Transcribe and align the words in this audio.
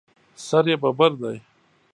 سر 0.47 0.65
یې 0.71 0.75
ببر 0.83 1.11
دی. 1.21 1.37